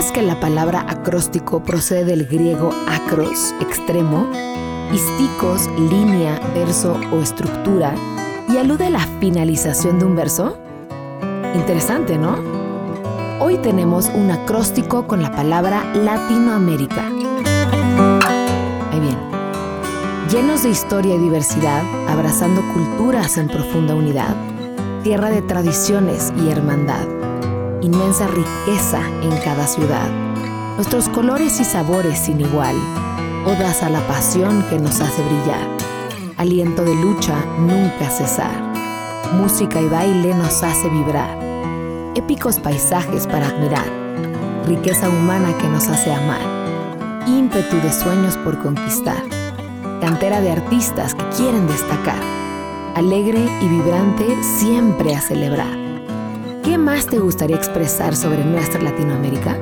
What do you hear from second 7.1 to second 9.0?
o estructura, y alude a